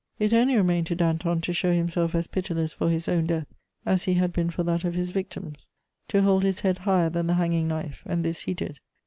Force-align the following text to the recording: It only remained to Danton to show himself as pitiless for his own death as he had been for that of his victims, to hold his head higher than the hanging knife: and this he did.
It 0.17 0.33
only 0.33 0.55
remained 0.55 0.87
to 0.87 0.95
Danton 0.95 1.41
to 1.41 1.53
show 1.53 1.71
himself 1.71 2.15
as 2.15 2.25
pitiless 2.25 2.73
for 2.73 2.89
his 2.89 3.07
own 3.07 3.27
death 3.27 3.45
as 3.85 4.05
he 4.05 4.15
had 4.15 4.33
been 4.33 4.49
for 4.49 4.63
that 4.63 4.83
of 4.83 4.95
his 4.95 5.11
victims, 5.11 5.69
to 6.07 6.23
hold 6.23 6.41
his 6.41 6.61
head 6.61 6.79
higher 6.79 7.11
than 7.11 7.27
the 7.27 7.35
hanging 7.35 7.67
knife: 7.67 8.01
and 8.07 8.25
this 8.25 8.39
he 8.41 8.55
did. 8.55 8.79